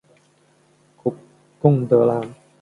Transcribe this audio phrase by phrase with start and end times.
[1.59, 2.21] 贡德兰。